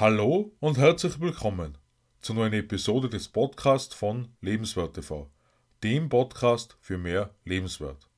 Hallo 0.00 0.52
und 0.60 0.78
herzlich 0.78 1.18
willkommen 1.18 1.76
zur 2.20 2.36
neuen 2.36 2.52
Episode 2.52 3.08
des 3.08 3.26
Podcasts 3.26 3.92
von 3.92 4.28
Lebenswert 4.40 4.94
TV, 4.94 5.28
dem 5.82 6.08
Podcast 6.08 6.76
für 6.80 6.98
mehr 6.98 7.34
Lebenswert. 7.44 8.08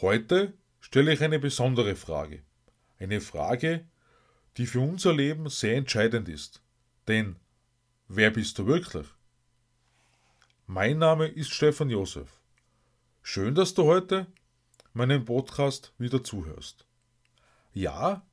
Heute 0.00 0.54
stelle 0.80 1.12
ich 1.12 1.22
eine 1.22 1.38
besondere 1.38 1.94
Frage. 1.94 2.42
Eine 2.98 3.20
Frage, 3.20 3.86
die 4.56 4.66
für 4.66 4.80
unser 4.80 5.14
Leben 5.14 5.48
sehr 5.48 5.76
entscheidend 5.76 6.28
ist. 6.28 6.64
Denn 7.06 7.36
wer 8.08 8.32
bist 8.32 8.58
du 8.58 8.66
wirklich? 8.66 9.06
Mein 10.66 10.98
Name 10.98 11.28
ist 11.28 11.52
Stefan 11.52 11.90
Josef. 11.90 12.40
Schön, 13.22 13.54
dass 13.54 13.72
du 13.72 13.84
heute 13.84 14.26
meinen 14.94 15.24
Podcast 15.26 15.92
wieder 15.96 16.24
zuhörst. 16.24 16.84
Ja, 17.72 18.26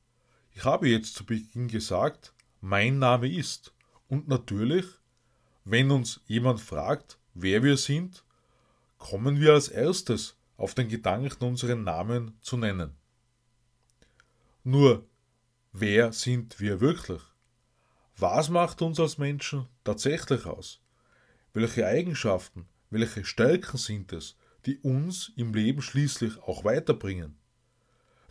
ich 0.54 0.64
habe 0.64 0.88
jetzt 0.88 1.14
zu 1.14 1.26
Beginn 1.26 1.66
gesagt, 1.66 2.32
mein 2.60 2.98
Name 2.98 3.28
ist. 3.28 3.74
Und 4.08 4.28
natürlich, 4.28 4.86
wenn 5.64 5.90
uns 5.90 6.20
jemand 6.26 6.60
fragt, 6.60 7.18
wer 7.34 7.62
wir 7.64 7.76
sind, 7.76 8.24
kommen 8.98 9.40
wir 9.40 9.54
als 9.54 9.68
erstes 9.68 10.36
auf 10.56 10.74
den 10.74 10.88
Gedanken, 10.88 11.44
unseren 11.44 11.82
Namen 11.82 12.38
zu 12.40 12.56
nennen. 12.56 12.94
Nur, 14.62 15.04
wer 15.72 16.12
sind 16.12 16.60
wir 16.60 16.80
wirklich? 16.80 17.20
Was 18.16 18.48
macht 18.48 18.80
uns 18.80 19.00
als 19.00 19.18
Menschen 19.18 19.66
tatsächlich 19.82 20.46
aus? 20.46 20.80
Welche 21.52 21.84
Eigenschaften, 21.84 22.66
welche 22.90 23.24
Stärken 23.24 23.76
sind 23.76 24.12
es, 24.12 24.36
die 24.66 24.78
uns 24.78 25.32
im 25.34 25.52
Leben 25.52 25.82
schließlich 25.82 26.38
auch 26.38 26.64
weiterbringen? 26.64 27.36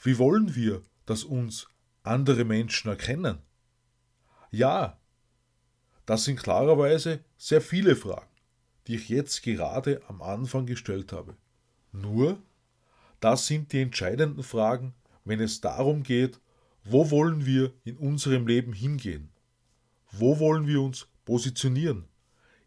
Wie 0.02 0.18
wollen 0.18 0.56
wir, 0.56 0.82
dass 1.06 1.26
uns 1.26 1.68
andere 2.04 2.46
Menschen 2.46 2.90
erkennen? 2.90 3.40
Ja, 4.52 5.00
das 6.06 6.26
sind 6.26 6.40
klarerweise 6.40 7.24
sehr 7.38 7.62
viele 7.62 7.96
Fragen, 7.96 8.30
die 8.88 8.96
ich 8.96 9.10
jetzt 9.10 9.42
gerade 9.42 10.02
am 10.08 10.22
Anfang 10.22 10.66
gestellt 10.66 11.12
habe. 11.14 11.36
Nur, 11.92 12.42
das 13.20 13.48
sind 13.48 13.72
die 13.72 13.82
entscheidenden 13.82 14.44
Fragen, 14.44 14.94
wenn 15.24 15.40
es 15.40 15.62
darum 15.62 16.04
geht, 16.04 16.40
wo 16.84 17.10
wollen 17.10 17.46
wir 17.46 17.74
in 17.86 17.98
unserem 17.98 18.46
Leben 18.46 18.74
hingehen? 18.74 19.32
Wo 20.12 20.40
wollen 20.40 20.68
wir 20.68 20.82
uns 20.82 21.08
positionieren? 21.24 22.06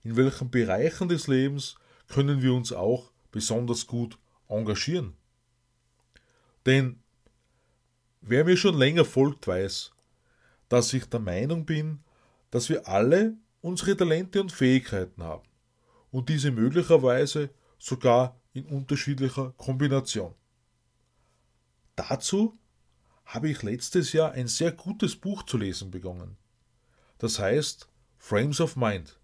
In 0.02 0.16
welchen 0.16 0.50
Bereichen 0.50 1.08
des 1.08 1.26
Lebens 1.26 1.76
können 2.08 2.40
wir 2.40 2.54
uns 2.54 2.72
auch 2.72 3.12
besonders 3.30 3.86
gut 3.86 4.18
engagieren? 4.48 5.14
Denn 6.64 7.02
Wer 8.20 8.44
mir 8.44 8.56
schon 8.56 8.76
länger 8.76 9.04
folgt, 9.04 9.46
weiß, 9.46 9.92
dass 10.68 10.92
ich 10.92 11.06
der 11.06 11.20
Meinung 11.20 11.64
bin, 11.64 12.00
dass 12.50 12.68
wir 12.68 12.88
alle 12.88 13.36
unsere 13.60 13.96
Talente 13.96 14.40
und 14.40 14.52
Fähigkeiten 14.52 15.22
haben 15.22 15.48
und 16.10 16.28
diese 16.28 16.50
möglicherweise 16.50 17.50
sogar 17.78 18.40
in 18.52 18.64
unterschiedlicher 18.66 19.52
Kombination. 19.56 20.34
Dazu 21.94 22.58
habe 23.24 23.50
ich 23.50 23.62
letztes 23.62 24.12
Jahr 24.12 24.32
ein 24.32 24.48
sehr 24.48 24.72
gutes 24.72 25.16
Buch 25.16 25.42
zu 25.42 25.58
lesen 25.58 25.90
begonnen. 25.90 26.36
Das 27.18 27.38
heißt 27.38 27.88
Frames 28.18 28.60
of 28.60 28.76
Mind. 28.76 29.18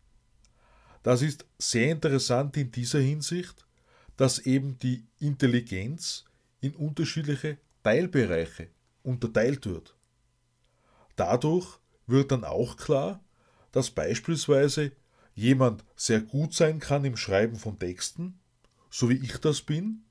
Das 1.02 1.22
ist 1.22 1.46
sehr 1.58 1.90
interessant 1.90 2.56
in 2.56 2.70
dieser 2.70 3.00
Hinsicht, 3.00 3.66
dass 4.16 4.38
eben 4.38 4.78
die 4.78 5.06
Intelligenz 5.18 6.24
in 6.60 6.74
unterschiedliche 6.74 7.58
Teilbereiche 7.82 8.68
unterteilt 9.02 9.66
wird. 9.66 9.96
Dadurch 11.16 11.78
wird 12.06 12.32
dann 12.32 12.44
auch 12.44 12.76
klar, 12.76 13.22
dass 13.70 13.90
beispielsweise 13.90 14.92
jemand 15.34 15.84
sehr 15.96 16.20
gut 16.20 16.54
sein 16.54 16.78
kann 16.78 17.04
im 17.04 17.16
Schreiben 17.16 17.56
von 17.56 17.78
Texten, 17.78 18.38
so 18.90 19.08
wie 19.08 19.16
ich 19.16 19.38
das 19.38 19.62
bin, 19.62 20.04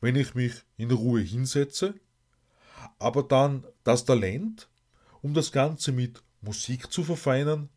wenn 0.00 0.16
ich 0.16 0.34
mich 0.34 0.64
in 0.76 0.90
Ruhe 0.90 1.20
hinsetze, 1.20 1.94
aber 2.98 3.22
dann 3.22 3.66
das 3.84 4.04
Talent, 4.04 4.68
um 5.22 5.34
das 5.34 5.52
Ganze 5.52 5.92
mit 5.92 6.22
Musik 6.40 6.92
zu 6.92 7.04
verfeinern, 7.04 7.70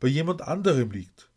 bei 0.00 0.08
jemand 0.08 0.42
anderem 0.42 0.90
liegt. 0.90 1.30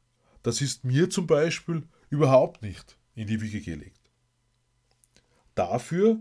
Das 0.44 0.62
ist 0.62 0.84
mir 0.84 1.10
zum 1.10 1.26
Beispiel 1.26 1.88
überhaupt 2.10 2.62
nicht 2.62 2.98
in 3.16 3.28
die 3.28 3.42
Wiege 3.42 3.62
gelegt. 3.62 4.12
Dafür, 5.56 6.20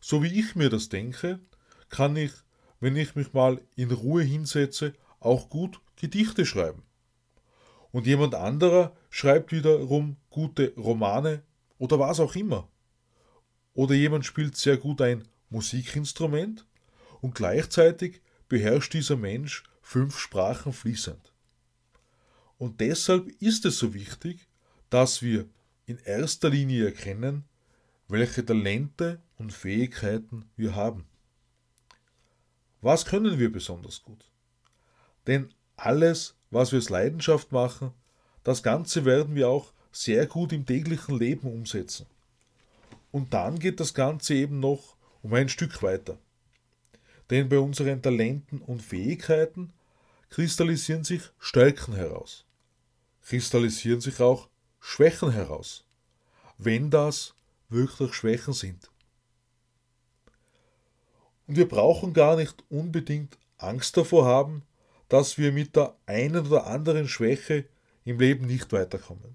so 0.00 0.22
wie 0.22 0.38
ich 0.38 0.54
mir 0.54 0.68
das 0.68 0.88
denke, 0.88 1.40
kann 1.90 2.16
ich, 2.16 2.32
wenn 2.80 2.96
ich 2.96 3.14
mich 3.14 3.32
mal 3.32 3.60
in 3.76 3.90
Ruhe 3.90 4.22
hinsetze, 4.22 4.94
auch 5.18 5.50
gut 5.50 5.80
Gedichte 5.96 6.46
schreiben. 6.46 6.82
Und 7.92 8.06
jemand 8.06 8.34
anderer 8.34 8.96
schreibt 9.10 9.52
wiederum 9.52 10.16
gute 10.30 10.72
Romane 10.76 11.42
oder 11.78 11.98
was 11.98 12.20
auch 12.20 12.34
immer. 12.36 12.68
Oder 13.74 13.94
jemand 13.94 14.24
spielt 14.24 14.56
sehr 14.56 14.76
gut 14.76 15.02
ein 15.02 15.26
Musikinstrument 15.50 16.66
und 17.20 17.34
gleichzeitig 17.34 18.22
beherrscht 18.48 18.94
dieser 18.94 19.16
Mensch 19.16 19.64
fünf 19.82 20.18
Sprachen 20.18 20.72
fließend. 20.72 21.32
Und 22.58 22.80
deshalb 22.80 23.28
ist 23.40 23.64
es 23.64 23.78
so 23.78 23.94
wichtig, 23.94 24.46
dass 24.90 25.22
wir 25.22 25.48
in 25.86 25.98
erster 25.98 26.50
Linie 26.50 26.86
erkennen, 26.86 27.44
welche 28.06 28.44
Talente 28.44 29.20
und 29.36 29.52
Fähigkeiten 29.52 30.44
wir 30.56 30.74
haben. 30.74 31.06
Was 32.80 33.04
können 33.04 33.38
wir 33.38 33.52
besonders 33.52 34.02
gut? 34.02 34.24
Denn 35.26 35.52
alles, 35.76 36.34
was 36.50 36.72
wir 36.72 36.78
als 36.78 36.88
Leidenschaft 36.88 37.52
machen, 37.52 37.92
das 38.42 38.62
Ganze 38.62 39.04
werden 39.04 39.34
wir 39.34 39.48
auch 39.48 39.72
sehr 39.92 40.26
gut 40.26 40.52
im 40.52 40.64
täglichen 40.64 41.18
Leben 41.18 41.52
umsetzen. 41.52 42.06
Und 43.10 43.34
dann 43.34 43.58
geht 43.58 43.80
das 43.80 43.92
Ganze 43.92 44.34
eben 44.34 44.60
noch 44.60 44.96
um 45.22 45.34
ein 45.34 45.48
Stück 45.48 45.82
weiter. 45.82 46.18
Denn 47.28 47.48
bei 47.48 47.58
unseren 47.58 48.02
Talenten 48.02 48.60
und 48.60 48.82
Fähigkeiten 48.82 49.72
kristallisieren 50.30 51.04
sich 51.04 51.22
Stärken 51.38 51.94
heraus, 51.94 52.44
kristallisieren 53.22 54.00
sich 54.00 54.20
auch 54.20 54.48
Schwächen 54.80 55.32
heraus, 55.32 55.84
wenn 56.56 56.90
das 56.90 57.34
wirklich 57.68 58.14
Schwächen 58.14 58.54
sind. 58.54 58.90
Und 61.50 61.56
wir 61.56 61.66
brauchen 61.66 62.12
gar 62.12 62.36
nicht 62.36 62.62
unbedingt 62.68 63.36
Angst 63.58 63.96
davor 63.96 64.24
haben, 64.24 64.62
dass 65.08 65.36
wir 65.36 65.50
mit 65.50 65.74
der 65.74 65.96
einen 66.06 66.46
oder 66.46 66.68
anderen 66.68 67.08
Schwäche 67.08 67.64
im 68.04 68.20
Leben 68.20 68.46
nicht 68.46 68.70
weiterkommen. 68.70 69.34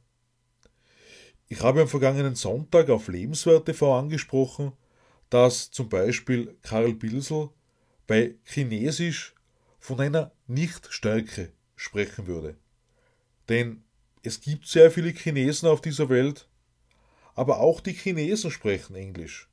Ich 1.49 1.59
habe 1.59 1.81
am 1.81 1.89
vergangenen 1.89 2.35
Sonntag 2.35 2.89
auf 2.89 3.09
Lebenswert 3.09 3.65
TV 3.65 3.99
angesprochen, 3.99 4.71
dass 5.29 5.71
zum 5.71 5.89
Beispiel 5.89 6.55
Karl 6.61 6.93
Bilsel 6.93 7.49
bei 8.07 8.35
Chinesisch 8.45 9.35
von 9.77 9.99
einer 9.99 10.31
Nichtstärke 10.47 11.51
sprechen 11.75 12.27
würde. 12.27 12.55
Denn 13.49 13.83
es 14.23 14.39
gibt 14.39 14.67
sehr 14.67 14.89
viele 14.89 15.09
Chinesen 15.09 15.67
auf 15.67 15.81
dieser 15.81 16.07
Welt, 16.07 16.47
aber 17.33 17.59
auch 17.59 17.81
die 17.81 17.91
Chinesen 17.91 18.51
sprechen 18.51 18.95
Englisch. 18.95 19.49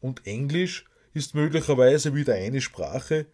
Und 0.00 0.26
Englisch 0.26 0.86
ist 1.14 1.34
möglicherweise 1.34 2.14
wieder 2.14 2.34
eine 2.34 2.60
Sprache, 2.60 3.26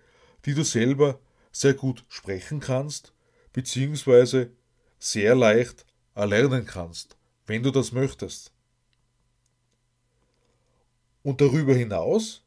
die 0.44 0.54
du 0.54 0.62
selber 0.64 1.18
sehr 1.52 1.74
gut 1.74 2.04
sprechen 2.08 2.60
kannst, 2.60 3.12
beziehungsweise 3.52 4.50
sehr 4.98 5.34
leicht 5.34 5.86
erlernen 6.14 6.66
kannst, 6.66 7.16
wenn 7.46 7.62
du 7.62 7.71
das 7.71 7.92
möchtest. 7.92 8.53
Und 11.22 11.41
darüber 11.41 11.74
hinaus 11.74 12.44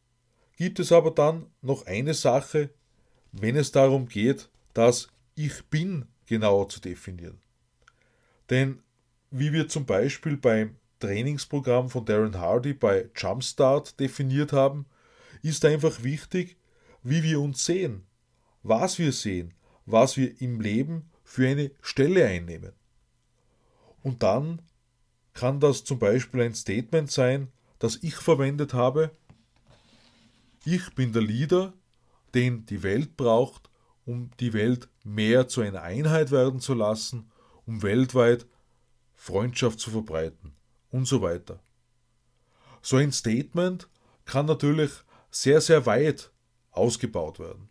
gibt 0.56 0.80
es 0.80 0.92
aber 0.92 1.12
dann 1.12 1.48
noch 1.62 1.86
eine 1.86 2.14
Sache, 2.14 2.70
wenn 3.32 3.56
es 3.56 3.72
darum 3.72 4.08
geht, 4.08 4.50
das 4.74 5.10
Ich 5.36 5.66
bin 5.66 6.06
genauer 6.26 6.70
zu 6.70 6.80
definieren. 6.80 7.40
Denn 8.50 8.82
wie 9.32 9.54
wir 9.54 9.68
zum 9.68 9.86
Beispiel 9.86 10.38
beim 10.38 10.76
Trainingsprogramm 11.00 11.90
von 11.90 12.06
Darren 12.06 12.40
Hardy 12.40 12.74
bei 12.74 13.10
Jumpstart 13.16 14.00
definiert 14.00 14.54
haben, 14.54 14.86
ist 15.48 15.66
einfach 15.66 16.04
wichtig, 16.04 16.58
wie 17.04 17.24
wir 17.24 17.40
uns 17.42 17.66
sehen, 17.66 18.06
was 18.64 19.00
wir 19.00 19.12
sehen, 19.12 19.54
was 19.86 20.18
wir 20.18 20.42
im 20.42 20.62
Leben 20.62 21.10
für 21.24 21.48
eine 21.48 21.72
Stelle 21.82 22.26
einnehmen. 22.26 22.74
Und 24.04 24.24
dann 24.24 24.62
kann 25.34 25.60
das 25.60 25.84
zum 25.84 26.00
Beispiel 26.00 26.42
ein 26.42 26.56
Statement 26.56 27.12
sein, 27.12 27.52
das 27.80 27.98
ich 28.02 28.16
verwendet 28.16 28.74
habe. 28.74 29.12
Ich 30.66 30.96
bin 30.96 31.14
der 31.14 31.22
Leader, 31.22 31.74
den 32.34 32.66
die 32.66 32.84
Welt 32.84 33.18
braucht, 33.18 33.70
um 34.06 34.32
die 34.40 34.54
Welt 34.54 34.90
mehr 35.04 35.48
zu 35.48 35.62
einer 35.62 35.84
Einheit 35.84 36.32
werden 36.32 36.60
zu 36.60 36.74
lassen, 36.74 37.30
um 37.66 37.84
weltweit 37.84 38.46
Freundschaft 39.16 39.80
zu 39.80 39.92
verbreiten 39.92 40.54
und 40.90 41.06
so 41.06 41.22
weiter. 41.22 41.60
So 42.82 42.98
ein 42.98 43.12
Statement 43.12 43.90
kann 44.26 44.46
natürlich 44.46 44.92
sehr, 45.30 45.62
sehr 45.62 45.86
weit 45.86 46.32
ausgebaut 46.72 47.40
werden. 47.40 47.70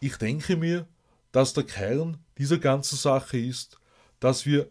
ich 0.00 0.16
denke 0.16 0.56
mir, 0.56 0.86
dass 1.32 1.52
der 1.54 1.64
Kern 1.64 2.18
dieser 2.38 2.58
ganzen 2.58 2.96
Sache 2.96 3.38
ist, 3.38 3.78
dass 4.20 4.46
wir 4.46 4.70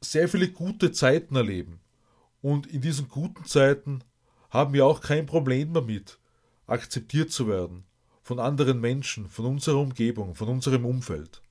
sehr 0.00 0.28
viele 0.28 0.48
gute 0.48 0.92
Zeiten 0.92 1.36
erleben. 1.36 1.80
Und 2.40 2.66
in 2.66 2.80
diesen 2.80 3.08
guten 3.08 3.44
Zeiten 3.44 4.04
haben 4.50 4.72
wir 4.72 4.86
auch 4.86 5.00
kein 5.00 5.26
Problem 5.26 5.74
damit, 5.74 6.18
akzeptiert 6.66 7.30
zu 7.30 7.48
werden 7.48 7.84
von 8.22 8.40
anderen 8.40 8.80
Menschen, 8.80 9.28
von 9.28 9.46
unserer 9.46 9.78
Umgebung, 9.78 10.34
von 10.34 10.48
unserem 10.48 10.84
Umfeld. 10.84 11.42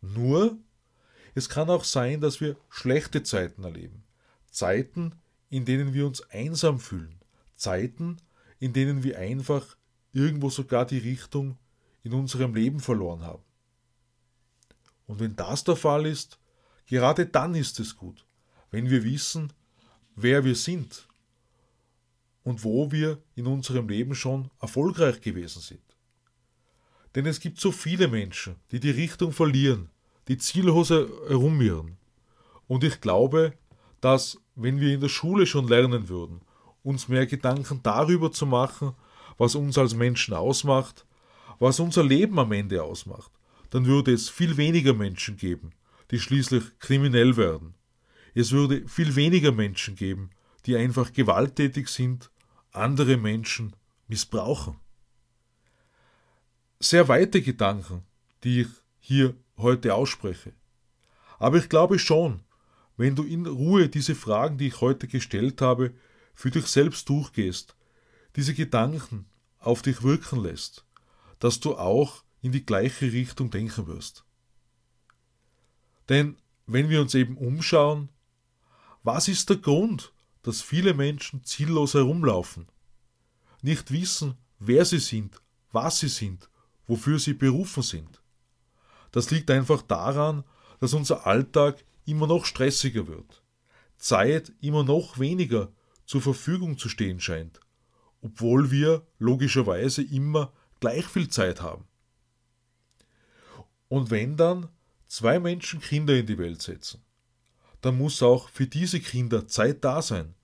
Nur, 0.00 0.56
es 1.34 1.48
kann 1.48 1.68
auch 1.68 1.84
sein, 1.84 2.20
dass 2.20 2.40
wir 2.40 2.56
schlechte 2.70 3.22
Zeiten 3.22 3.64
erleben. 3.64 4.04
Zeiten, 4.50 5.16
in 5.50 5.64
denen 5.64 5.92
wir 5.92 6.06
uns 6.06 6.22
einsam 6.30 6.78
fühlen. 6.78 7.20
Zeiten, 7.56 8.16
in 8.58 8.72
denen 8.72 9.02
wir 9.02 9.18
einfach 9.18 9.76
irgendwo 10.12 10.50
sogar 10.50 10.86
die 10.86 10.98
Richtung 10.98 11.58
in 12.02 12.12
unserem 12.12 12.54
Leben 12.54 12.80
verloren 12.80 13.22
haben. 13.22 13.42
Und 15.06 15.20
wenn 15.20 15.36
das 15.36 15.64
der 15.64 15.76
Fall 15.76 16.06
ist, 16.06 16.38
gerade 16.86 17.26
dann 17.26 17.54
ist 17.54 17.80
es 17.80 17.96
gut, 17.96 18.24
wenn 18.70 18.88
wir 18.90 19.04
wissen, 19.04 19.52
wer 20.16 20.44
wir 20.44 20.54
sind 20.54 21.08
und 22.42 22.62
wo 22.64 22.90
wir 22.92 23.22
in 23.34 23.46
unserem 23.46 23.88
Leben 23.88 24.14
schon 24.14 24.50
erfolgreich 24.60 25.20
gewesen 25.20 25.60
sind. 25.60 25.80
Denn 27.14 27.26
es 27.26 27.40
gibt 27.40 27.60
so 27.60 27.72
viele 27.72 28.08
Menschen, 28.08 28.56
die 28.70 28.80
die 28.80 28.90
Richtung 28.90 29.32
verlieren, 29.32 29.90
die 30.28 30.38
ziellos 30.38 30.90
herumirren. 30.90 31.96
Und 32.66 32.84
ich 32.84 33.00
glaube, 33.00 33.56
dass 34.00 34.38
wenn 34.54 34.80
wir 34.80 34.94
in 34.94 35.00
der 35.00 35.08
Schule 35.08 35.46
schon 35.46 35.68
lernen 35.68 36.08
würden, 36.08 36.40
uns 36.84 37.08
mehr 37.08 37.26
Gedanken 37.26 37.80
darüber 37.82 38.30
zu 38.30 38.46
machen, 38.46 38.94
was 39.36 39.56
uns 39.56 39.76
als 39.76 39.94
Menschen 39.94 40.34
ausmacht, 40.34 41.04
was 41.58 41.80
unser 41.80 42.04
Leben 42.04 42.38
am 42.38 42.52
Ende 42.52 42.82
ausmacht, 42.82 43.32
dann 43.70 43.86
würde 43.86 44.12
es 44.12 44.28
viel 44.28 44.56
weniger 44.56 44.94
Menschen 44.94 45.36
geben, 45.36 45.72
die 46.10 46.20
schließlich 46.20 46.78
kriminell 46.78 47.36
werden. 47.36 47.74
Es 48.34 48.52
würde 48.52 48.86
viel 48.86 49.16
weniger 49.16 49.50
Menschen 49.50 49.96
geben, 49.96 50.30
die 50.66 50.76
einfach 50.76 51.12
gewalttätig 51.12 51.88
sind, 51.88 52.30
andere 52.72 53.16
Menschen 53.16 53.74
missbrauchen. 54.08 54.76
Sehr 56.80 57.08
weite 57.08 57.40
Gedanken, 57.40 58.02
die 58.42 58.62
ich 58.62 58.68
hier 58.98 59.34
heute 59.56 59.94
ausspreche. 59.94 60.52
Aber 61.38 61.56
ich 61.56 61.68
glaube 61.68 61.98
schon, 61.98 62.40
wenn 62.96 63.16
du 63.16 63.24
in 63.24 63.46
Ruhe 63.46 63.88
diese 63.88 64.14
Fragen, 64.14 64.58
die 64.58 64.68
ich 64.68 64.80
heute 64.80 65.08
gestellt 65.08 65.60
habe, 65.60 65.92
für 66.34 66.50
dich 66.50 66.66
selbst 66.66 67.08
durchgehst, 67.08 67.76
diese 68.36 68.54
Gedanken 68.54 69.26
auf 69.58 69.82
dich 69.82 70.02
wirken 70.02 70.42
lässt, 70.42 70.84
dass 71.38 71.60
du 71.60 71.76
auch 71.76 72.22
in 72.42 72.52
die 72.52 72.66
gleiche 72.66 73.12
Richtung 73.12 73.50
denken 73.50 73.86
wirst. 73.86 74.24
Denn 76.08 76.36
wenn 76.66 76.88
wir 76.90 77.00
uns 77.00 77.14
eben 77.14 77.36
umschauen, 77.36 78.08
was 79.02 79.28
ist 79.28 79.48
der 79.50 79.56
Grund, 79.56 80.12
dass 80.42 80.62
viele 80.62 80.94
Menschen 80.94 81.44
ziellos 81.44 81.94
herumlaufen, 81.94 82.66
nicht 83.62 83.90
wissen, 83.90 84.36
wer 84.58 84.84
sie 84.84 84.98
sind, 84.98 85.40
was 85.72 86.00
sie 86.00 86.08
sind, 86.08 86.50
wofür 86.86 87.18
sie 87.18 87.34
berufen 87.34 87.82
sind? 87.82 88.20
Das 89.12 89.30
liegt 89.30 89.50
einfach 89.50 89.82
daran, 89.82 90.44
dass 90.80 90.92
unser 90.92 91.26
Alltag 91.26 91.84
immer 92.04 92.26
noch 92.26 92.44
stressiger 92.44 93.06
wird, 93.06 93.42
Zeit 93.96 94.52
immer 94.60 94.84
noch 94.84 95.18
weniger 95.18 95.72
zur 96.06 96.22
Verfügung 96.22 96.78
zu 96.78 96.88
stehen 96.88 97.20
scheint, 97.20 97.60
obwohl 98.20 98.70
wir 98.70 99.06
logischerweise 99.18 100.02
immer 100.02 100.52
gleich 100.80 101.06
viel 101.06 101.28
Zeit 101.28 101.62
haben. 101.62 101.84
Und 103.88 104.10
wenn 104.10 104.36
dann 104.36 104.68
zwei 105.06 105.38
Menschen 105.38 105.80
Kinder 105.80 106.16
in 106.16 106.26
die 106.26 106.38
Welt 106.38 106.62
setzen, 106.62 107.02
dann 107.80 107.98
muss 107.98 108.22
auch 108.22 108.48
für 108.48 108.66
diese 108.66 108.98
Kinder 109.00 109.46
Zeit 109.46 109.84
da 109.84 110.00
sein. 110.00 110.34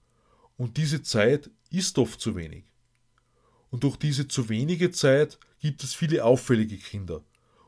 Und 0.57 0.77
diese 0.77 1.03
Zeit 1.03 1.51
ist 1.71 1.99
oft 1.99 2.21
zu 2.21 2.37
wenig. 2.37 2.65
Und 3.71 3.85
durch 3.85 3.97
diese 3.97 4.29
zu 4.29 4.49
wenige 4.49 4.91
Zeit 4.91 5.39
gibt 5.59 5.83
es 5.83 5.95
viele 5.95 6.25
auffällige 6.25 6.77
Kinder. 6.77 7.25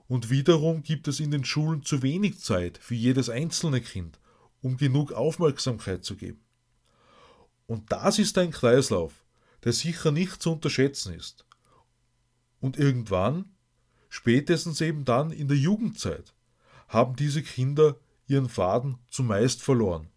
Und 0.09 0.31
wiederum 0.31 0.83
gibt 0.83 1.09
es 1.09 1.21
in 1.21 1.31
den 1.31 1.45
Schulen 1.45 1.83
zu 1.85 2.03
wenig 2.03 2.41
Zeit 2.41 2.77
für 2.77 2.95
jedes 2.95 3.31
einzelne 3.31 3.81
Kind, 3.81 4.19
um 4.61 4.77
genug 4.77 5.13
Aufmerksamkeit 5.13 6.05
zu 6.05 6.17
geben. 6.17 6.41
Und 7.73 7.91
das 7.91 8.19
ist 8.19 8.37
ein 8.37 8.51
Kreislauf, 8.51 9.25
der 9.65 9.73
sicher 9.73 10.11
nicht 10.11 10.43
zu 10.43 10.53
unterschätzen 10.53 11.15
ist. 11.15 11.47
Und 12.61 12.77
irgendwann, 12.77 13.47
spätestens 14.11 14.83
eben 14.83 15.07
dann 15.07 15.31
in 15.31 15.49
der 15.49 15.57
Jugendzeit, 15.57 16.35
haben 16.89 17.17
diese 17.17 17.43
Kinder 17.43 17.97
ihren 18.27 18.51
Faden 18.51 18.99
zumeist 19.09 19.63
verloren, 19.63 20.11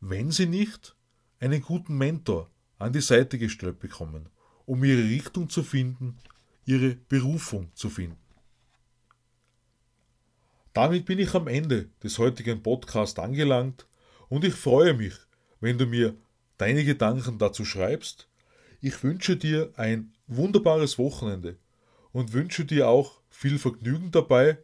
wenn 0.00 0.32
sie 0.32 0.46
nicht 0.46 0.96
einen 1.38 1.62
guten 1.62 1.96
Mentor 1.96 2.50
an 2.80 2.92
die 2.92 3.00
Seite 3.00 3.38
gestellt 3.38 3.78
bekommen, 3.78 4.28
um 4.66 4.82
ihre 4.82 5.04
Richtung 5.04 5.48
zu 5.48 5.62
finden, 5.62 6.18
ihre 6.64 6.96
Berufung 6.96 7.70
zu 7.76 7.88
finden. 7.88 8.18
Damit 10.72 11.04
bin 11.04 11.20
ich 11.20 11.32
am 11.34 11.46
Ende 11.46 11.90
des 12.02 12.18
heutigen 12.18 12.64
Podcasts 12.64 13.20
angelangt 13.20 13.86
und 14.28 14.42
ich 14.42 14.54
freue 14.54 14.94
mich, 14.94 15.14
wenn 15.60 15.78
du 15.78 15.86
mir 15.86 16.16
deine 16.58 16.84
Gedanken 16.84 17.38
dazu 17.38 17.64
schreibst. 17.64 18.28
Ich 18.80 19.02
wünsche 19.02 19.36
dir 19.36 19.72
ein 19.76 20.12
wunderbares 20.26 20.98
Wochenende 20.98 21.58
und 22.12 22.32
wünsche 22.32 22.64
dir 22.64 22.88
auch 22.88 23.20
viel 23.28 23.58
Vergnügen 23.58 24.10
dabei, 24.10 24.58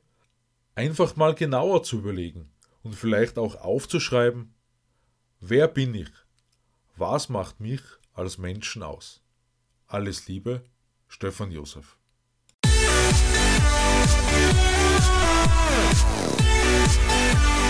einfach 0.75 1.16
mal 1.16 1.34
genauer 1.34 1.82
zu 1.82 1.98
überlegen 1.98 2.50
und 2.82 2.94
vielleicht 2.94 3.38
auch 3.38 3.56
aufzuschreiben, 3.56 4.54
wer 5.40 5.69
bin 5.69 5.94
ich? 5.94 6.10
Was 6.96 7.28
macht 7.28 7.60
mich 7.60 7.81
als 8.12 8.38
Menschen 8.38 8.82
aus? 8.82 9.22
Alles 9.87 10.28
Liebe, 10.28 10.64
Stefan 11.08 11.50
Josef. 11.50 11.96
We'll 17.02 17.69